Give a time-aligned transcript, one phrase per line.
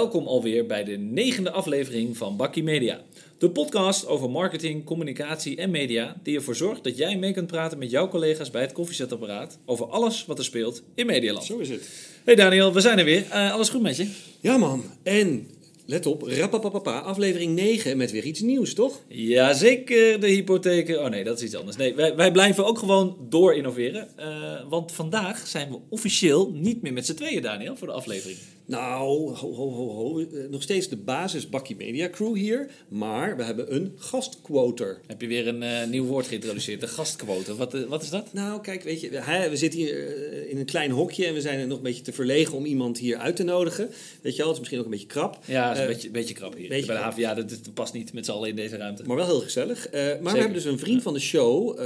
[0.00, 3.00] welkom alweer bij de negende aflevering van Bakkie Media.
[3.38, 7.78] De podcast over marketing, communicatie en media die ervoor zorgt dat jij mee kunt praten
[7.78, 11.44] met jouw collega's bij het koffiezetapparaat over alles wat er speelt in Medialand.
[11.44, 11.88] Zo is het.
[12.24, 13.26] Hey Daniel, we zijn er weer.
[13.30, 14.10] Eh, alles goed met je?
[14.40, 15.48] Ja man, en
[15.86, 19.00] let op, rappapapapa, aflevering 9 met weer iets nieuws, toch?
[19.08, 21.04] Jazeker, de hypotheken.
[21.04, 21.76] Oh nee, dat is iets anders.
[21.76, 24.08] Nee, wij, wij blijven ook gewoon door innoveren.
[24.16, 28.38] Eh, want vandaag zijn we officieel niet meer met z'n tweeën, Daniel, voor de aflevering.
[28.70, 30.18] Nou, ho, ho, ho, ho.
[30.18, 35.00] Eh, Nog steeds de basis Bakkie Media Crew hier, maar we hebben een gastquoter.
[35.06, 37.56] Heb je weer een eh, nieuw woord geïntroduceerd, de gastquote.
[37.56, 38.32] Wat, eh, wat is dat?
[38.32, 39.10] Nou, kijk, weet je,
[39.50, 42.12] we zitten hier in een klein hokje en we zijn er nog een beetje te
[42.12, 43.90] verlegen om iemand hier uit te nodigen.
[44.22, 45.38] Weet je wel, het is misschien ook een beetje krap.
[45.44, 46.68] Ja, dat is een beetje, beetje krap hier.
[46.68, 49.02] beetje Bij de haven, ja, dat, dat past niet met z'n allen in deze ruimte.
[49.06, 49.88] Maar wel heel gezellig.
[49.92, 51.78] Maar we hebben dus een vriend van de show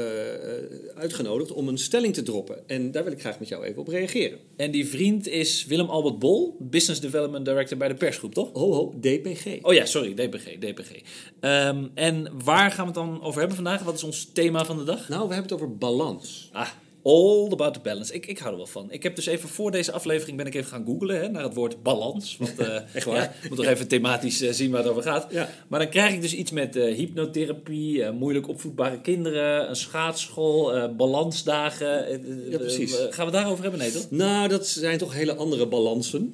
[0.94, 2.68] uitgenodigd om een stelling te droppen.
[2.68, 4.38] En daar wil ik graag met jou even op reageren.
[4.56, 8.50] En die vriend is Willem Albert Bol, Business Development Director bij de persgroep, toch?
[8.52, 9.58] Ho, ho, DPG.
[9.62, 10.58] Oh ja, sorry, DPG.
[10.58, 11.02] DPG.
[11.40, 13.82] Ehm, en waar gaan we het dan over hebben vandaag?
[13.82, 15.08] Wat is ons thema van de dag?
[15.08, 16.50] Nou, we hebben het over balans.
[16.52, 16.68] Ah,
[17.04, 18.14] all about the balance.
[18.14, 18.86] Ik, ik hou er wel van.
[18.92, 21.54] Ik heb dus even voor deze aflevering ben ik even gaan googlen hè, naar het
[21.54, 22.36] woord balans.
[22.38, 23.16] Want eh Echt waar?
[23.16, 25.26] ja, moet nog even thematisch eh, zien waar het over gaat.
[25.30, 25.48] Ja.
[25.68, 32.20] Maar dan krijg ik dus iets met eh, hypnotherapie, moeilijk opvoedbare kinderen, een schaatsschool, balansdagen.
[32.50, 32.96] Ja, precies.
[33.10, 33.80] gaan we daarover hebben?
[33.80, 34.10] Nee, toch?
[34.10, 36.32] Nou, dat zijn toch hele andere balansen.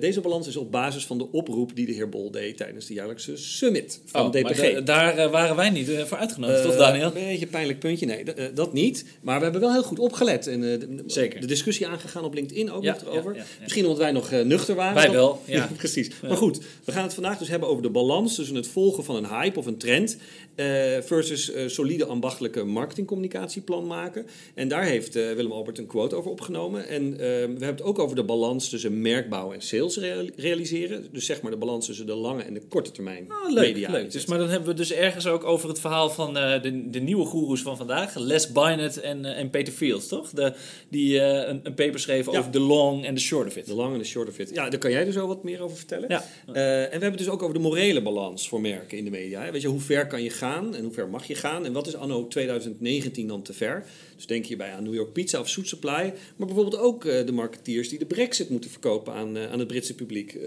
[0.00, 2.94] Deze balans is op basis van de oproep die de heer Bol deed tijdens de
[2.94, 4.72] jaarlijkse summit van Oh, DPG.
[4.72, 7.06] da- daar waren wij niet voor uitgenodigd, toch Daniel?
[7.06, 8.06] Een beetje pijnlijk puntje.
[8.06, 9.04] Nee, dat niet.
[9.22, 10.46] Maar we hebben wel heel goed opgelet.
[10.46, 11.40] En eh, de, Zeker.
[11.40, 13.46] de discussie aangegaan op LinkedIn ook Ja, nog erover.
[13.62, 14.94] Misschien omdat wij nog eh, nuchter waren.
[14.94, 15.68] Wij wel, ja.
[15.76, 16.10] precies.
[16.22, 19.16] Maar goed, we gaan het vandaag dus hebben over de balans tussen het volgen van
[19.16, 20.16] een hype of een trend
[20.54, 20.66] eh,
[21.00, 24.26] versus solide ambachtelijke marketingcommunicatieplan maken.
[24.54, 26.88] En daar heeft Willem Albert een quote over opgenomen.
[26.88, 31.06] En we hebben het ook over de balans tussen merkbouw en sales rea- realiseren.
[31.12, 33.90] Dus zeg maar de balans tussen de lange en de korte termijn Ah, leuk, media.
[33.90, 34.12] leuk.
[34.12, 37.24] Dus, maar dan hebben we dus ergens ook over het verhaal van de, de nieuwe
[37.24, 38.14] goeroes van vandaag.
[38.18, 40.30] Les Bynett en, en Peter Toch?
[40.30, 40.52] De,
[40.88, 42.38] die eh, een, een paper schreven Ja.
[42.38, 43.66] over de long en de short of it.
[43.66, 44.50] De lange en de short of it.
[44.54, 46.08] Ja, daar kan jij dus zo wat meer over vertellen.
[46.08, 46.24] Ja.
[46.46, 49.10] Eh, en we hebben het dus ook over de morele balans voor merken in de
[49.10, 49.42] media.
[49.44, 49.50] hè.
[49.52, 51.64] Weet je, hoe ver kan je gaan en hoe ver mag je gaan?
[51.64, 53.84] En wat is anno 2019 dan te ver?
[54.16, 56.12] Dus denk hierbij aan New York Pizza of Soet Supply.
[56.36, 59.94] Maar bijvoorbeeld ook eh, de marketeers die de brexit moeten verkopen aan, aan het Britse
[59.94, 60.38] publiek.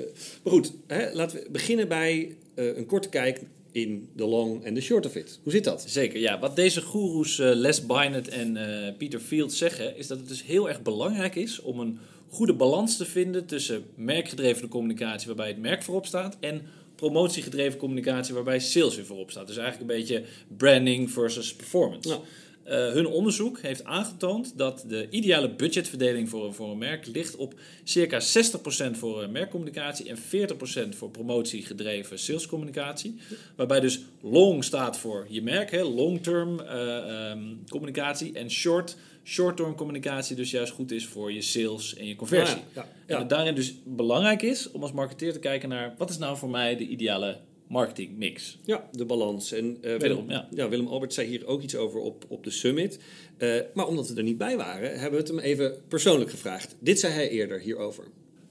[0.44, 3.42] Maar goed, hè, laten we beginnen bij een korte kijk
[3.73, 5.39] in de long en de short of it.
[5.44, 5.85] Hoe zit dat?
[5.88, 6.39] Zeker, ja.
[6.39, 10.44] Wat deze goeroes eh, Les Bynett en eh, Peter Fields zeggen, is dat het dus
[10.44, 15.57] heel erg belangrijk is om een goede balans te vinden tussen merkgedreven communicatie, waarbij het
[15.57, 16.62] merk voorop staat, en
[16.95, 19.47] promotiegedreven communicatie, waarbij sales weer voorop staat.
[19.47, 20.23] Dus eigenlijk een beetje
[20.57, 22.09] branding versus performance.
[22.09, 22.22] Nou.
[22.63, 27.35] Eh, hun onderzoek heeft aangetoond dat de ideale budgetverdeling voor, een- voor een merk ligt
[27.35, 27.53] op
[27.84, 33.16] circa 60% voor eh, merkcommunicatie en 40% voor promotiegedreven salescommunicatie.
[33.56, 39.75] Waarbij dus long staat voor je merk, hè, long-term eh, ehm, communicatie en short, short-term
[39.75, 42.57] communicatie dus juist goed is voor je sales en je conversie.
[42.57, 43.19] Ah, ja, En ja.
[43.19, 46.50] het daarin dus belangrijk is om als marketeer te kijken naar wat is nou voor
[46.50, 47.38] mij de ideale
[47.73, 48.59] marketingmix.
[48.66, 49.51] Ja, de balans.
[49.51, 50.69] En eh, Wederom, Willem, ja.
[50.69, 53.00] Willem Albert zei hier ook iets over op, op de summit.
[53.38, 56.75] Eh, maar omdat we er niet bij waren, hebben we het hem even persoonlijk gevraagd.
[56.79, 58.03] Dit zei hij eerder hierover.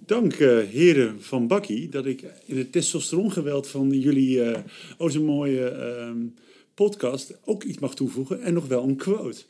[0.06, 4.61] Dank eh, heren van Bakkie dat ik in het testosterongeweld van jullie eh
[4.99, 6.27] oh zo'n mooie ehm,
[6.75, 9.43] podcast ook iets mag toevoegen en nog wel een quote.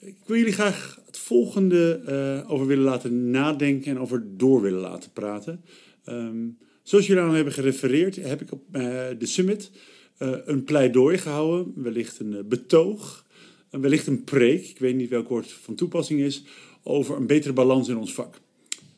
[0.00, 4.80] Ik wil jullie graag het volgende eh, over willen laten nadenken en over door willen
[4.80, 5.64] laten praten.
[6.04, 6.48] Ehm,
[6.82, 8.82] zoals jullie al hebben gerefereerd, heb ik op eh,
[9.18, 9.70] de summit
[10.16, 13.26] eh, een pleidooi gehouden, wellicht een eh, betoog,
[13.70, 16.44] wellicht een preek, ik weet niet welk woord van toepassing is,
[16.82, 18.40] over een betere balans in ons vak.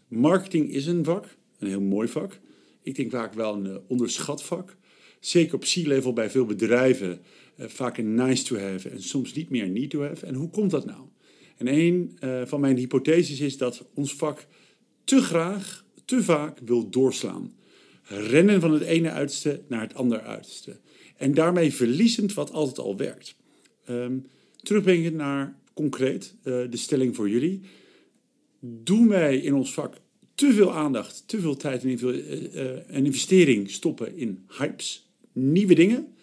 [0.08, 2.38] Marketing is een vak, een heel mooi vak.
[2.82, 4.76] Ik denk vaak wel een onderschat vak.
[5.20, 7.20] Zeker op C-level bij veel bedrijven
[7.58, 10.26] vaak een nice to have en soms niet meer need to have.
[10.26, 11.00] En hoe komt dat nou?
[11.56, 14.46] En een van mijn hypotheses is dat ons vak
[15.04, 17.52] te graag, te vaak wil doorslaan.
[18.04, 20.80] Rennen van het ene uiterste naar het andere uiterste.
[21.16, 23.36] En daarmee verliezend wat altijd al werkt.
[23.84, 24.16] Ehm
[24.64, 27.60] terugbrengen naar concreet eh, de stelling voor jullie
[28.60, 30.00] doen wij in ons vak
[30.34, 35.74] te veel aandacht, te veel tijd en eh, eh, en investering stoppen in hypes, nieuwe
[35.74, 36.14] dingen.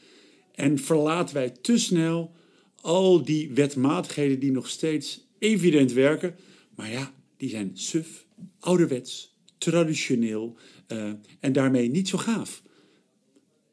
[0.51, 2.35] En verlaten wij te snel
[2.75, 6.35] al die wetmatigheden die nog steeds evident werken.
[6.75, 8.25] Maar ja, die zijn suf,
[8.59, 9.30] ouderwets,
[9.61, 10.55] traditioneel
[10.87, 12.63] eh, en daarmee niet zo gaaf.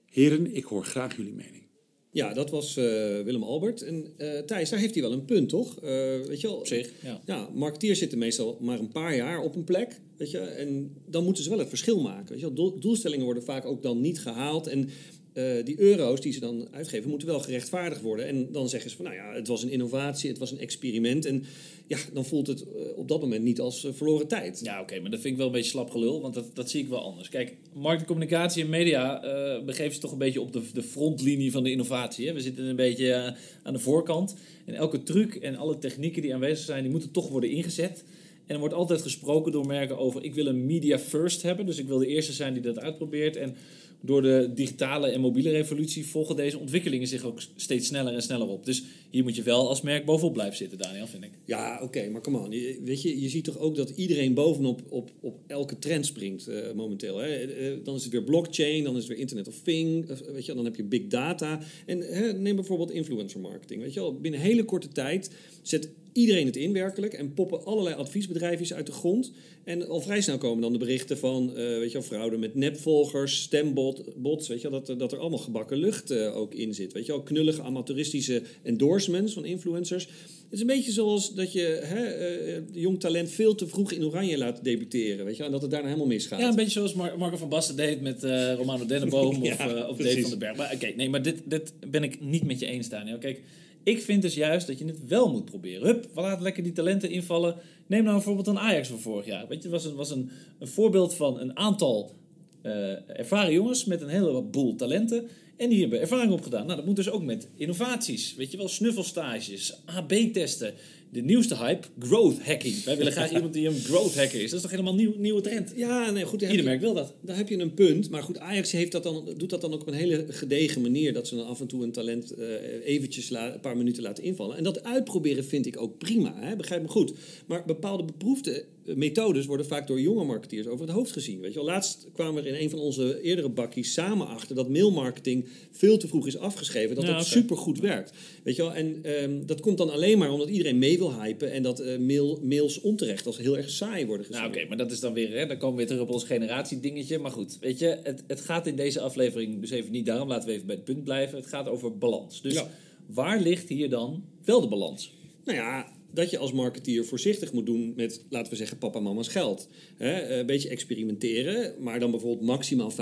[0.06, 1.67] Heren, ik hoor graag jullie mening.
[2.11, 2.85] Ja, dat was eh,
[3.20, 3.82] Willem Albert.
[3.82, 5.81] En eh, Thijs, daar heeft hij wel een punt, toch?
[5.81, 5.90] Eh,
[6.26, 6.56] weet je wel?
[6.56, 7.20] Op zich, ja.
[7.25, 10.00] Ja, marketeers zitten meestal maar een paar jaar op een plek.
[10.17, 10.38] Weet je?
[10.38, 12.29] En dan moeten ze wel het verschil maken.
[12.29, 12.46] Weet je?
[12.46, 12.55] wel.
[12.55, 14.67] Doel- doelstellingen worden vaak ook dan niet gehaald.
[14.67, 14.88] En
[15.33, 18.27] eh, die euro's die ze dan uitgeven, moeten wel gerechtvaardigd worden.
[18.27, 21.25] En dan zeggen ze van, nou ja, het was een innovatie, het was een experiment.
[21.25, 21.45] En
[21.87, 24.61] ja, dan voelt het eh, op dat moment niet als eh, verloren tijd.
[24.63, 26.83] Ja, oké, maar dat vind ik wel een beetje slap gelul, want dat, dat zie
[26.83, 27.29] ik wel anders.
[27.29, 29.21] Kijk, marketingcommunicatie en media
[29.65, 32.27] begeven zich toch een beetje op de, de frontlinie van de innovatie.
[32.27, 32.33] Hè?
[32.33, 34.35] We zitten een beetje aan de voorkant.
[34.65, 38.05] En elke truc en alle technieken die aanwezig zijn, die moeten toch worden ingezet.
[38.49, 41.67] En er wordt altijd gesproken door merken over, ik wil een media first hebben.
[41.67, 43.37] Dus ik wil de eerste zijn die dat uitprobeert.
[43.37, 43.57] En
[44.00, 48.49] door de digitale en mobiele revolutie volgen deze ontwikkelingen zich ook steeds sneller en sneller
[48.49, 48.65] op.
[48.65, 51.31] Dus hier moet je wel als merk bovenop blijven zitten, Daniel, vind ik.
[51.45, 52.50] Ja, oké, maar come on.
[52.50, 56.47] Je- Weet je, je ziet toch ook dat iedereen bovenop op, op elke trend springt
[56.49, 57.17] eh, momenteel.
[57.19, 57.27] Hè?
[57.29, 60.47] Eh, dan is het weer blockchain, dan is het weer Internet of Thing, eh, weet
[60.47, 61.61] je, dan heb je big data.
[61.87, 61.99] En
[62.43, 63.83] neem bijvoorbeeld influencer marketing.
[63.83, 65.31] Weet je wel, binnen hele korte tijd
[65.62, 69.32] zet iedereen het in werkelijk en poppen allerlei adviesbedrijfjes uit de grond.
[69.65, 72.55] En al vrij snel komen dan de berichten van, eh, weet je wel, fraude met
[72.55, 76.75] nepvolgers, stembots, weet je wel, dat, er- dat er allemaal gebakken lucht eh, ook in
[76.75, 76.93] zit.
[76.93, 80.05] Weet je wel, knullige amateuristische endorsements van influencers.
[80.05, 84.05] Het is een beetje zoals dat je hè, eh, jong talent veel te vroeg in
[84.05, 86.41] Oranje laat debuteren, weet je wel, en dat het daarna helemaal misgaat.
[86.41, 89.59] Ja, een beetje zoals Mar- Marco van Basten deed met eh, Romano Denneboom Ja, of,
[89.73, 90.56] eh, of Dave van den Berg.
[90.56, 93.19] Maar oké, nee, maar dit, dit ben ik niet met je eens, Daniel.
[93.19, 93.41] Kijk,
[93.83, 95.87] ik vind dus juist dat je het wel moet proberen.
[95.87, 97.57] Hup, we lekker die talenten invallen.
[97.87, 99.49] Neem nou bijvoorbeeld een Ajax van vorig jaar.
[99.49, 102.15] Weet je, het was een, was een, een voorbeeld van een aantal
[102.63, 105.29] eh, ervaren jongens met een hele boel talenten.
[105.58, 106.64] En die hebben ervaring opgedaan.
[106.64, 108.34] Nou, dat moet dus ook met innovaties.
[108.37, 110.75] Weet je wel, snuffelstages, AB-testen.
[111.12, 112.84] De nieuwste hype, growth hacking.
[112.84, 114.44] Wij willen graag iemand die een growth hacker is.
[114.50, 115.72] Dat is toch helemaal nieuw, nieuwe trend?
[115.76, 116.32] Ja, nee, goed.
[116.40, 117.14] Ieder heb je- merk wil dat.
[117.20, 118.10] Daar heb je een punt.
[118.10, 121.12] Maar goed, Ajax heeft dat dan, doet dat dan ook op een hele gedegen manier.
[121.12, 122.46] Dat ze dan af en toe een talent eh,
[122.84, 124.56] eventjes la- een paar minuten laten invallen.
[124.56, 126.34] En dat uitproberen vind ik ook prima.
[126.37, 126.56] Hè?
[126.56, 127.12] Begrijp me goed.
[127.46, 128.64] Maar bepaalde beproefde
[128.96, 131.40] methodes worden vaak door jonge marketeers over het hoofd gezien.
[131.40, 134.55] Weet je wel, laatst kwamen we er in een van onze eerdere bakkies samen achter
[134.56, 136.94] dat mailmarketing veel te vroeg is afgeschreven.
[136.94, 138.12] Dat Ja, dat supergoed werkt.
[138.43, 141.52] Weet je wel, en ehm, dat komt dan alleen maar omdat iedereen mee wil hypen
[141.52, 144.43] en dat eh, mail, mails onterecht als heel erg saai worden gezien.
[144.43, 146.25] Nou, oké, maar dat is dan weer, hè, dan komen we weer terug op ons
[146.25, 147.19] generatiedingetje.
[147.19, 150.29] Maar goed, weet je, het, het gaat in deze aflevering dus even niet daarom.
[150.29, 151.38] Laten we even bij het punt blijven.
[151.38, 152.43] Het gaat over balans.
[152.43, 152.70] Dus Ja.
[153.06, 155.12] waar ligt hier dan wel de balans?
[155.44, 159.05] Nou ja, dat je als marketeer voorzichtig moet doen met, laten we zeggen, papa en
[159.05, 159.69] mama's geld.
[159.96, 162.94] Eh, een beetje experimenteren, maar dan bijvoorbeeld maximaal 5%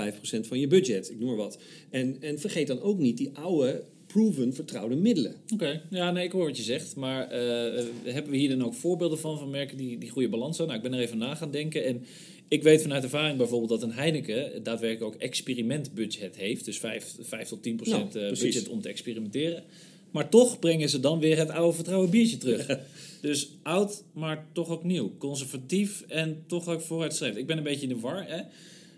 [0.47, 1.09] van je budget.
[1.09, 1.59] Ik noem maar wat.
[1.89, 5.35] En, en vergeet dan ook niet die oude, proven, vertrouwde middelen.
[5.53, 6.95] Oké, ja, nee, ik hoor wat je zegt.
[6.95, 10.57] Maar eh, hebben we hier dan ook voorbeelden van, van merken die, die goede balans
[10.57, 10.75] hebben?
[10.75, 11.85] Nou, ik ben er even na gaan denken.
[11.85, 12.05] En
[12.47, 16.65] ik weet vanuit ervaring bijvoorbeeld dat een Heineken daadwerkelijk ook experimentbudget heeft.
[16.65, 19.63] Dus 5, 5 tot 10 procent Nou, eh, budget om te experimenteren.
[20.11, 22.67] Maar toch brengen ze dan weer het oude vertrouwen biertje terug.
[23.21, 25.11] dus oud, maar toch ook nieuw.
[25.17, 27.39] Conservatief en toch ook vooruitstrevend.
[27.39, 28.27] Ik ben een beetje in de war.
[28.27, 28.41] Hè?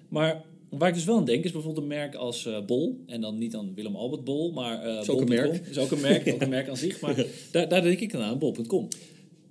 [0.09, 3.03] Maar waar ik dus wel aan denk is bijvoorbeeld een merk als eh, Bol.
[3.05, 5.67] En dan niet aan Willem Albert Bol, maar eh Is ook een merk.
[5.67, 6.99] Is ook een merk, ook een merk aan zich.
[7.01, 7.15] Maar
[7.51, 8.87] daar, daar denk ik dan aan, Bol.com.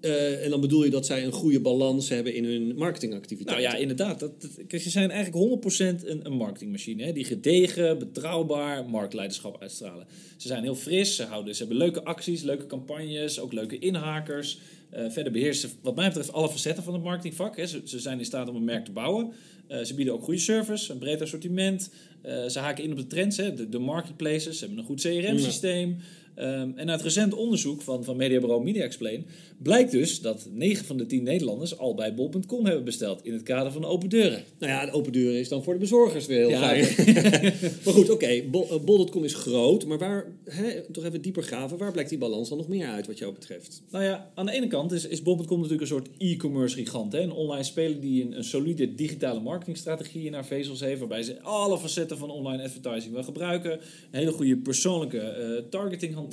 [0.01, 3.71] Eh, en dan bedoel je dat zij een goede balans hebben in hun Nou marketingactiviteiten.
[3.71, 4.21] ja, inderdaad.
[4.21, 4.33] Dat,
[4.69, 5.63] ze zijn eigenlijk
[6.03, 7.05] 100% een, een marketingmachine.
[7.05, 7.13] Hè?
[7.13, 10.07] Die gedegen, betrouwbaar marktleiderschap uitstralen.
[10.37, 14.59] Ze zijn heel fris, ze, houden, ze hebben leuke acties, leuke campagnes, ook leuke inhakers.
[14.91, 17.57] Eh, verder beheersen ze, wat mij betreft, alle facetten van het marketingvak.
[17.57, 17.67] Hè?
[17.67, 19.33] Ze, ze zijn in staat om een merk te bouwen.
[19.67, 21.91] Eh, ze bieden ook goede service, een breed assortiment.
[22.49, 23.55] Ze haken in op de trends, hè?
[23.55, 24.59] De, de marketplaces.
[24.59, 25.97] Ze hebben een goed CRM-systeem.
[26.39, 29.27] Ehm, en uit recent onderzoek van, van mediabureau Media Explain
[29.63, 33.43] blijkt dus dat 9 van de 10 Nederlanders al bij bol.com hebben besteld in het
[33.43, 34.43] kader van open deuren.
[34.59, 36.95] Nou ja, de open deuren is dan voor de bezorgers weer heel Ja, fijn.
[37.85, 40.27] maar goed, oké, Bol- eh, Bol.com is groot, maar waar,
[40.93, 43.83] toch even dieper graven, waar blijkt die balans dan nog meer uit wat jou betreft?
[43.91, 47.13] Nou ja, aan de ene kant is, is bol.com natuurlijk een soort e-commerce gigant.
[47.13, 47.21] Hè?
[47.21, 50.99] Een online speler die een, een solide digitale marketingstrategie in haar vezels heeft.
[50.99, 53.73] Waarbij ze alle facetten van online advertising wil gebruiken.
[53.73, 53.79] Een
[54.19, 56.27] hele goede persoonlijke eh, targeting hanteren.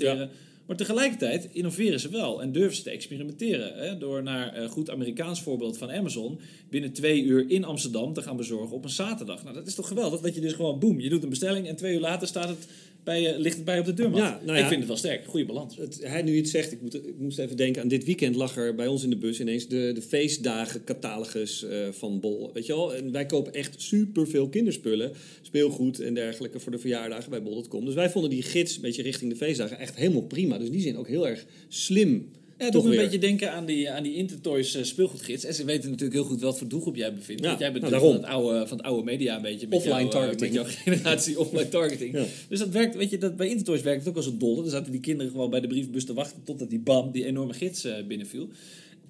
[0.65, 3.77] Maar tegelijkertijd innoveren ze wel en durven ze te experimenteren.
[3.77, 3.97] Hè?
[3.97, 8.37] Door naar eh, goed Amerikaans voorbeeld van Amazon binnen twee uur in Amsterdam te gaan
[8.37, 9.43] bezorgen op een zaterdag.
[9.43, 11.75] Nou, dat is toch geweldig dat je dus gewoon boem, je doet een bestelling en
[11.75, 12.67] twee uur later staat het
[13.05, 14.19] bij, je- ligt het bij op de deurmat.
[14.19, 14.61] Ja, nou ja.
[14.63, 15.77] Ik vind het wel sterk, goede balans.
[15.77, 18.57] Het, hij nu iets zegt, ik, moet, ik moest even denken aan dit weekend lag
[18.57, 22.49] er bij ons in de bus ineens de, de feestdagen catalogus eh, van Bol.
[22.53, 22.95] Weet je wel?
[22.95, 27.85] En wij kopen echt superveel kinderspullen, speelgoed en dergelijke voor de verjaardagen bij bol.com.
[27.85, 30.57] Dus wij vonden die gids een beetje richting de feestdagen echt helemaal prima.
[30.57, 32.99] Dus in die zin ook heel erg slim Ja, Toch een weer.
[32.99, 35.43] beetje denken aan die, aan die Intertoys eh, speelgoedgids.
[35.43, 37.41] En ze weten natuurlijk heel goed wat voor doelgroep jij bevindt.
[37.41, 39.67] Ja, Want jij bent nou, van, het oude, van het oude media een beetje.
[39.67, 40.53] Met Offline jouw, eh, targeting.
[40.53, 42.13] Met jouw generatie offline targeting.
[42.13, 42.25] Ja.
[42.49, 44.61] Dus dat werkt, weet je, dat, bij Intertoys werkt het ook als een dolle.
[44.61, 47.53] Dan zaten die kinderen gewoon bij de brievenbus te wachten totdat die bam, die enorme
[47.53, 48.49] gids eh, binnenviel.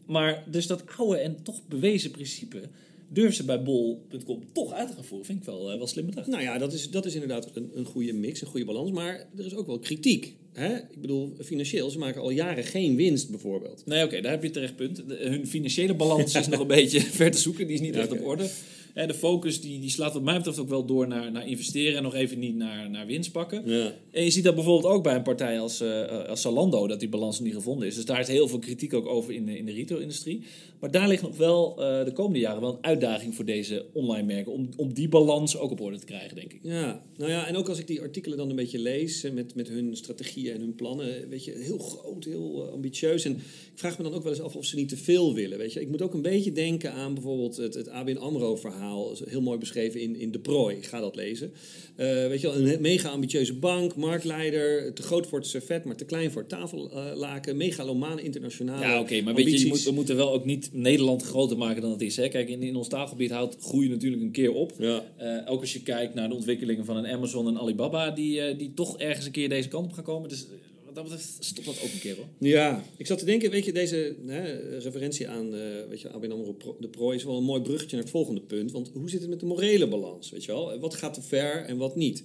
[0.06, 2.62] Maar dus dat oude en toch bewezen principe
[3.10, 5.25] durven ze bij bol.com toch uit te gaan voeren.
[5.25, 6.28] Vind ik wel, wel slim bedacht.
[6.28, 8.92] Nou ja, dat is, dat is inderdaad een, een goede mix, een goede balans.
[8.92, 10.36] Maar er is ook wel kritiek.
[10.55, 10.75] Hè?
[10.75, 13.81] Ik bedoel, financieel, ze maken al jaren geen winst bijvoorbeeld.
[13.85, 14.95] Nee, oké, daar heb je terecht punt.
[15.07, 17.65] De- hun financiële balans is nog een beetje ver te zoeken.
[17.67, 18.50] Die is niet echt op orde.
[18.96, 22.04] De focus die, die slaat wat mij betreft ook wel door naar, naar investeren en
[22.04, 23.62] nog even niet naar, naar winst pakken.
[23.66, 23.94] Ja.
[24.12, 27.10] En je ziet dat bijvoorbeeld ook bij een partij als, eh, als Zalando, dat die
[27.10, 27.96] balans niet gevonden is.
[27.96, 30.44] Dus daar is heel veel kritiek ook over in de, in de retail-industrie.
[30.80, 34.25] Maar daar ligt nog wel eh, de komende jaren wel een uitdaging voor deze online
[34.25, 34.52] merken.
[34.52, 36.60] Om, om die balans ook op orde te krijgen, denk ik.
[36.62, 39.68] Ja, nou ja, en ook als ik die artikelen dan een beetje lees met, met
[39.68, 43.25] hun strategieën en hun plannen, weet je, heel groot, heel eh, ambitieus.
[43.25, 43.42] En ik
[43.75, 45.82] vraag me dan ook wel eens af of ze niet te veel willen, weet je.
[45.82, 48.85] Ik moet ook een beetje denken aan bijvoorbeeld het, het ABN AMRO-verhaal,
[49.25, 51.54] heel mooi beschreven in, in De Prooi, ga dat lezen.
[51.96, 55.96] Eh, weet je wel, een mega ambitieuze bank, marktleider, te groot voor het servet, maar
[55.96, 59.92] te klein voor het tafellaken, megalomane internationale Ja, oké, maar weet je, je moet, we
[59.92, 62.15] moeten wel ook niet Nederland groter maken dan het is.
[62.15, 62.27] Hè?
[62.27, 64.74] Kijk, in, in ons taalgebied houdt groei natuurlijk een keer op.
[64.77, 65.04] Ja.
[65.18, 68.58] Eh, ook als je kijkt naar de ontwikkelingen van een Amazon en Alibaba, die, eh,
[68.58, 70.30] die toch ergens een keer deze kant op gaan komen.
[70.30, 70.48] Dus
[70.96, 72.25] dat betreft stopt dat ook een keer hoor.
[72.40, 76.32] Ja, ik zat te denken, weet je, deze hè, referentie aan eh, weet je, ABN
[76.32, 78.72] AMRO de prooi is wel een mooi bruggetje naar het volgende punt.
[78.72, 80.80] Want hoe zit het met de morele balans, weet je wel?
[80.80, 82.24] Wat gaat te ver en wat niet?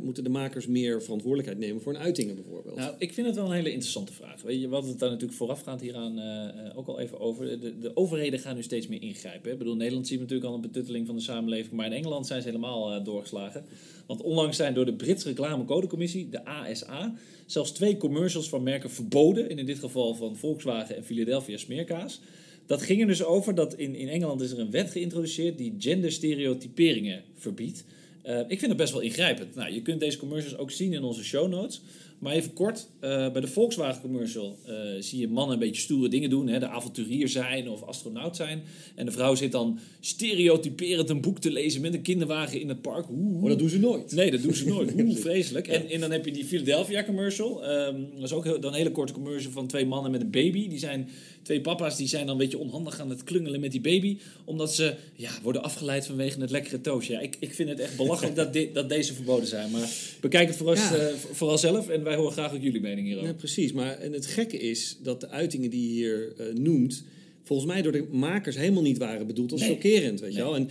[0.00, 2.76] Moeten de makers meer verantwoordelijkheid nemen voor hun uitingen bijvoorbeeld?
[2.76, 4.42] Nou, ik vind het wel een hele interessante vraag.
[4.42, 7.60] Weet je, we hadden het daar natuurlijk voorafgaand hieraan eh, eh, ook al even over.
[7.60, 9.52] De, de overheden gaan nu steeds meer ingrijpen.
[9.52, 12.26] Ik bedoel, Nederland zien we natuurlijk al een betutteling van de samenleving, maar in Engeland
[12.26, 13.64] zijn ze helemaal eh, doorgeslagen.
[14.06, 17.14] Want onlangs zijn door de Britse reclamecodecommissie, de ASA,
[17.46, 19.50] zelfs twee commercials van merken verboden.
[19.50, 22.20] En in dit geval van Volkswagen en Philadelphia smeerkaas.
[22.66, 25.74] Dat ging er dus over dat in, in Engeland is er een wet geïntroduceerd die
[25.78, 27.84] genderstereotyperingen verbiedt.
[28.26, 29.54] Eh, ik vind het best wel ingrijpend.
[29.54, 31.80] Nou, je kunt deze commercials ook zien in onze show notes.
[32.18, 36.08] Maar even kort, eh, bij de Volkswagen commercial eh, zie je mannen een beetje stoere
[36.08, 36.48] dingen doen.
[36.48, 38.62] Hè, de avonturier zijn of astronaut zijn.
[38.94, 42.82] En de vrouw zit dan stereotyperend een boek te lezen met een kinderwagen in het
[42.82, 43.06] park.
[43.06, 44.12] Hoe- Maar dat doen ze nooit.
[44.12, 44.92] Nee, dat doen ze nooit.
[45.00, 45.68] Hoe vreselijk.
[45.68, 47.64] En, en dan heb je die Philadelphia commercial.
[47.64, 50.30] Ehm, dat is ook heel, dan een hele korte commercial van twee mannen met een
[50.30, 50.68] baby.
[50.68, 51.08] Die zijn
[51.42, 54.18] twee papa's die zijn dan een beetje onhandig aan het klungelen met die baby.
[54.44, 57.12] Omdat ze ja, worden afgeleid vanwege het lekkere toosje.
[57.12, 59.70] Ja, ik, ik vind het echt belachelijk dat, dit, dat deze verboden zijn.
[59.70, 60.94] Maar bekijk het vooral, Ja.
[60.96, 61.88] eh, vooral zelf.
[61.88, 63.28] En wij horen graag ook jullie mening hierover.
[63.28, 63.72] Ja, precies.
[63.72, 67.04] Maar en het gekke is dat de uitingen die je hier eh, noemt,
[67.42, 69.70] volgens mij door de makers helemaal niet waren bedoeld als Nee.
[69.70, 70.20] chockerend.
[70.20, 70.56] Weet je wel?
[70.56, 70.68] En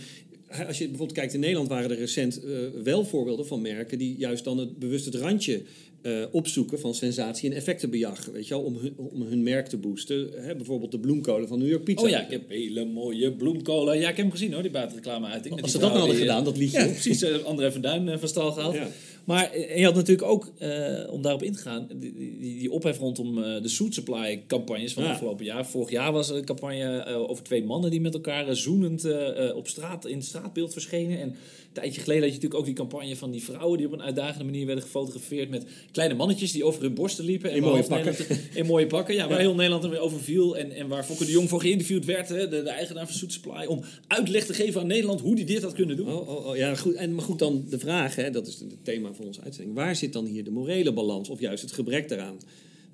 [0.66, 4.14] als je bijvoorbeeld kijkt in Nederland, waren er recent eh, wel voorbeelden van merken die
[4.18, 5.62] juist dan het, bewust het randje
[6.02, 8.24] eh, opzoeken van sensatie en effectenbejag.
[8.24, 10.30] Weet je wel, om hun, om hun merk te boosten.
[10.36, 12.04] Hè, bijvoorbeeld de bloemkolen van New York Pizza.
[12.04, 13.98] Oh ja, ik heb hele mooie bloemkolen.
[13.98, 15.54] Ja, ik heb hem gezien hoor, die buitenreclame uiting.
[15.54, 16.78] Met Als ze dat nou hadden die, gedaan, dat liedje.
[16.78, 17.42] Ja, precies.
[17.44, 18.74] André van Duin van stal gehaald.
[18.74, 18.88] Ja.
[19.26, 22.70] Maar eh, je had natuurlijk ook, eh, om daarop in te gaan, die, die, die
[22.70, 25.08] ophef rondom eh, de Suit Supply campagnes van Ja.
[25.08, 25.66] het afgelopen jaar.
[25.66, 29.06] Vorig jaar was er een campagne over twee mannen die met elkaar zoenend
[29.54, 31.20] op straat, in het straatbeeld verschenen.
[31.20, 33.92] En een tijdje geleden had je natuurlijk ook die campagne van die vrouwen die op
[33.92, 37.50] een uitdagende manier werden gefotografeerd met kleine mannetjes die over hun borsten liepen.
[37.50, 40.56] En In mooie Nederland- in mooie pakken, ja, waar heel Nederland er weer over viel.
[40.56, 43.32] En, en waar Fokke de Jong voor geïnterviewd werd, hè, de, de eigenaar van Suit
[43.32, 46.08] Supply, om uitleg te geven aan Nederland hoe die dit had kunnen doen.
[46.12, 46.94] Oh, oh, oh, ja, goed.
[46.94, 49.76] En, maar goed, dan de vraag, hè, dat is het thema van onze uitzending.
[49.76, 52.38] Waar zit dan hier de morele balans of juist het gebrek daaraan?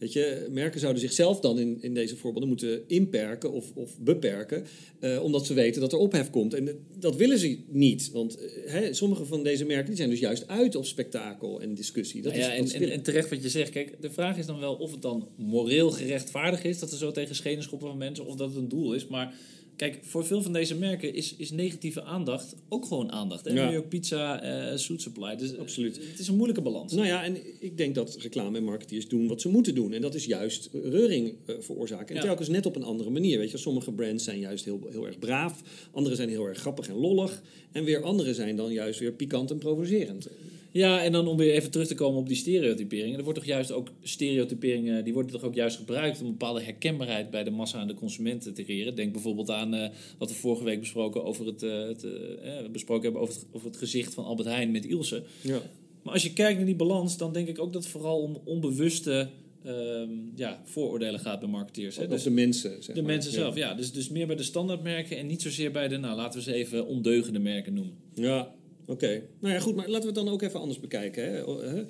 [0.03, 4.65] Weet je, merken zouden zichzelf dan in, in deze voorbeelden moeten inperken of, of beperken,
[4.99, 6.55] eh, omdat ze weten dat er ophef komt.
[6.55, 10.19] En dat willen ze niet, want eh, hè, sommige van deze merken die zijn dus
[10.19, 12.23] juist uit op spektakel en discussie.
[12.23, 13.71] Dat Nou ja, is, en, dat is en, en terecht wat je zegt.
[13.71, 17.11] Kijk, de vraag is dan wel of het dan moreel gerechtvaardigd is dat er zo
[17.11, 19.07] tegen schenen schoppen van mensen, of dat het een doel is.
[19.07, 19.35] Maar
[19.83, 23.47] kijk, voor veel van deze merken is, is negatieve aandacht ook gewoon aandacht.
[23.47, 23.65] En Ja.
[23.65, 25.37] New York Pizza, eh Suit Supply.
[25.37, 25.97] Dus Absoluut.
[25.97, 26.93] Het is een moeilijke balans.
[26.93, 29.93] Nou ja, en ik denk dat reclame en marketeers doen wat ze moeten doen.
[29.93, 32.09] En dat is juist reuring eh, veroorzaken.
[32.09, 32.21] En Ja.
[32.23, 33.39] telkens net op een andere manier.
[33.39, 35.63] Weet je, sommige brands zijn juist heel, heel erg braaf.
[35.93, 37.43] Andere zijn heel erg grappig en lollig.
[37.73, 40.29] En weer andere zijn dan juist weer pikant en provocerend.
[40.73, 43.19] Ja, en dan om weer even terug te komen op die stereotyperingen.
[43.19, 46.63] Er wordt toch juist ook stereotyperingen, die worden toch ook juist gebruikt om een bepaalde
[46.63, 48.95] herkenbaarheid bij de massa en de consumenten te creëren.
[48.95, 53.03] Denk bijvoorbeeld aan eh, wat we vorige week besproken, over het, eh, het, eh, besproken
[53.03, 55.23] hebben over het, over het gezicht van Albert Heijn met Ilse.
[55.41, 55.61] Ja.
[56.03, 58.41] Maar als je kijkt naar die balans, dan denk ik ook dat het vooral om
[58.45, 59.29] onbewuste
[59.65, 61.97] ehm, ja, vooroordelen gaat bij marketeers.
[61.97, 62.03] Hè?
[62.03, 63.11] Of Dus de mensen, zeg de maar.
[63.11, 63.75] mensen zelf, ja.
[63.75, 66.55] Dus, dus meer bij de standaardmerken en niet zozeer bij de, nou laten we ze
[66.55, 67.95] even ondeugende merken noemen.
[68.15, 68.55] Ja,
[68.87, 71.33] Oké, nou ja, goed, maar laten we het dan ook even anders bekijken.
[71.33, 71.47] Hè?
[71.47, 71.85] O- hè?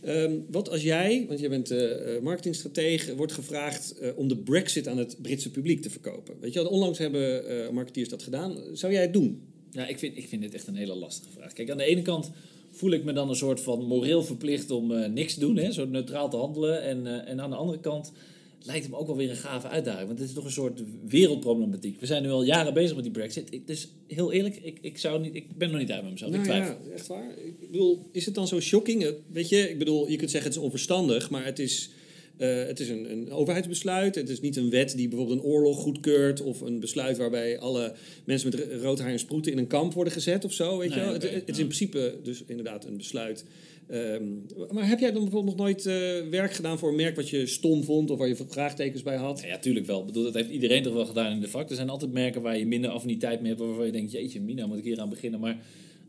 [0.00, 4.88] Ehm, wat als jij, want jij bent eh, marketingstratege, wordt gevraagd eh, om de Brexit
[4.88, 6.34] aan het Britse publiek te verkopen?
[6.40, 8.56] Weet je onlangs hebben eh, marketeers dat gedaan.
[8.72, 9.42] Zou jij het doen?
[9.70, 11.52] Ja, ik vind, ik vind dit echt een hele lastige vraag.
[11.52, 12.30] Kijk, aan de ene kant
[12.70, 15.86] voel ik me dan een soort van moreel verplicht om niks te doen, hè, zo
[15.86, 16.82] neutraal te handelen.
[16.82, 18.12] En, en aan de andere kant
[18.62, 20.06] lijkt het me ook wel weer een gave uitdaging.
[20.06, 22.00] Want het is toch een soort wereldproblematiek.
[22.00, 23.52] We zijn nu al jaren bezig met die brexit.
[23.52, 26.30] Ik, dus heel eerlijk, ik, ik, zou niet, ik ben nog niet uit met mezelf.
[26.34, 26.76] ik Nou twijfel.
[26.86, 27.30] ja, echt waar.
[27.60, 29.04] Ik bedoel, is het dan zo shocking?
[29.04, 31.90] Eh, Weet je, ik bedoel, je kunt zeggen het is onverstandig, maar het is,
[32.36, 34.14] eh, het is een, een overheidsbesluit.
[34.14, 37.94] Het is niet een wet die bijvoorbeeld een oorlog goedkeurt of een besluit waarbij alle
[38.24, 40.78] mensen met ro- rood haar en sproeten in een kamp worden gezet of zo.
[40.78, 41.12] Weet Nee, je wel?
[41.12, 43.44] het, het is in principe dus inderdaad een besluit.
[43.90, 44.24] Ehm,
[44.70, 47.46] maar heb jij dan bijvoorbeeld nog nooit eh, werk gedaan voor een merk wat je
[47.46, 49.40] stom vond of waar je vraagtekens bij had?
[49.40, 50.00] Ja, ja, tuurlijk wel.
[50.00, 51.70] Ik bedoel, dat heeft iedereen toch wel gedaan in de vak.
[51.70, 54.66] Er zijn altijd merken waar je minder affiniteit mee hebt, waarvan je denkt, jeetje, Mina,
[54.66, 55.40] moet ik hier aan beginnen.
[55.40, 55.58] Maar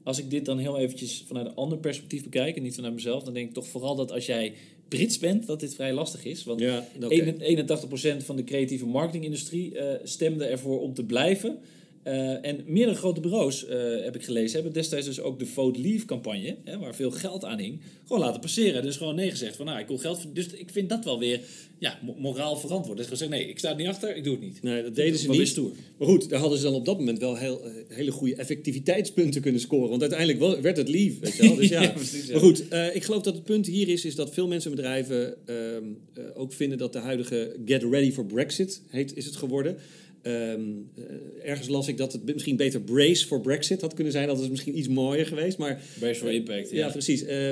[0.04, 3.24] als ik dit dan heel eventjes vanuit een ander perspectief bekijk, en niet vanuit mezelf,
[3.24, 4.54] dan denk ik toch vooral dat als jij
[4.88, 6.44] Brits bent, dat dit vrij lastig is.
[6.44, 7.36] Want Ja, oké.
[8.22, 11.58] 81% van de creatieve marketingindustrie eh, stemde ervoor om te blijven.
[12.03, 15.79] Eh, en meerdere grote bureaus, eh, heb ik gelezen, hebben destijds dus ook de Vote
[15.81, 18.81] Leave campagne, hè, waar veel geld aan hing, gewoon laten passeren.
[18.84, 20.25] Dus gewoon nee gezegd van, nou, ik wil geld.
[20.34, 21.39] Dus ik vind dat wel weer
[21.79, 22.98] ja, mo- moraal verantwoord.
[22.98, 24.62] Dus gezegd, nee, ik sta er niet achter, ik doe het niet.
[24.63, 25.48] Nee, dat deden ze niet.
[25.48, 25.72] stoer.
[25.98, 29.41] Maar goed, daar hadden ze dan op dat moment wel heel, eh, hele goede effectiviteitspunten
[29.41, 29.89] kunnen scoren.
[29.89, 31.55] Want uiteindelijk werd het lief, weet je wel.
[31.55, 31.81] Dus ja.
[31.81, 32.31] Ja, precies, ja.
[32.31, 35.36] Maar goed, ik geloof dat het punt hier is, is dat veel mensen en bedrijven
[35.48, 39.77] ehm, eh, ook vinden dat de huidige Get Ready for Brexit heet, is het geworden.
[40.22, 40.62] Ehm,
[40.96, 44.28] eh, ergens las ik dat het misschien beter Brace for Brexit had kunnen zijn.
[44.28, 45.58] Dat is misschien iets mooier geweest.
[45.58, 46.92] Maar Brace for impact, ja, ja.
[46.92, 47.24] precies.
[47.24, 47.50] Eh,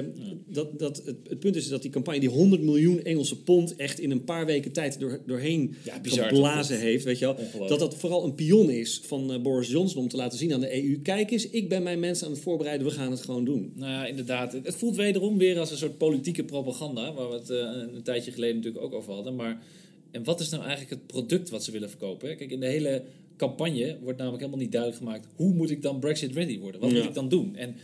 [0.47, 3.99] dat, dat, het, het punt is dat die campagne die 100 miljoen Engelse pond echt
[3.99, 7.03] in een paar weken tijd door, doorheen Ja, bizar, geblazen heeft.
[7.03, 7.67] Weet je wel.
[7.67, 10.59] Dat dat vooral een pion is van eh, Boris Johnson om te laten zien aan
[10.59, 10.99] de EU.
[11.01, 12.87] Kijk eens, ik ben mijn mensen aan het voorbereiden.
[12.87, 13.71] We gaan het gewoon doen.
[13.75, 14.53] Nou ja, inderdaad.
[14.53, 17.57] Het het voelt wederom weer als een soort politieke propaganda, waar we het eh,
[17.95, 19.35] een tijdje geleden natuurlijk ook over hadden.
[19.35, 19.63] Maar
[20.11, 22.37] en wat is nou eigenlijk het product wat ze willen verkopen?
[22.37, 23.03] Kijk, in de hele
[23.37, 26.81] campagne wordt namelijk helemaal niet duidelijk gemaakt hoe moet ik dan Brexit ready worden?
[26.81, 26.97] Wat Ja.
[26.97, 27.55] moet ik dan doen?
[27.55, 27.75] En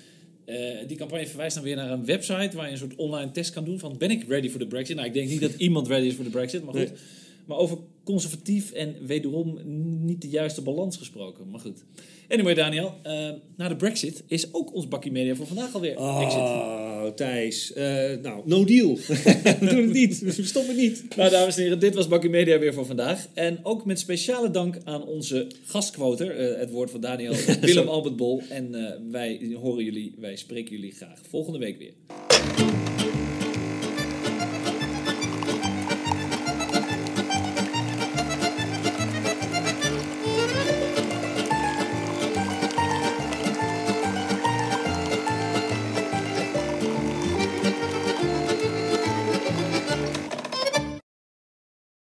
[0.46, 3.54] eh, die campagne verwijst dan weer naar een website waar je een soort online test
[3.54, 4.96] kan doen van ben ik ready voor de Brexit?
[4.96, 6.90] Nou, ik denk niet dat iemand ready is voor de Brexit, maar goed.
[6.90, 6.98] Nee.
[7.46, 9.60] Maar over conservatief en wederom
[10.06, 11.50] niet de juiste balans gesproken.
[11.50, 11.84] Maar goed.
[12.30, 12.94] Anyway, Daniel.
[13.04, 16.40] eh, na de Brexit is ook ons bakkie media voor vandaag alweer exit.
[16.40, 17.74] Oh, Thijs.
[17.74, 17.86] Eh,
[18.22, 18.96] nou, no deal.
[19.06, 20.20] We doen het niet.
[20.20, 21.16] We stoppen niet.
[21.16, 23.28] Nou, dames en heren, dit was Bakkie Media weer voor vandaag.
[23.34, 28.16] En ook met speciale dank aan onze gastquoter, eh, het woord van Daniel, Willem Albert
[28.16, 28.42] Bol.
[28.50, 28.72] En
[29.12, 32.75] wij horen jullie, wij spreken jullie graag volgende week weer.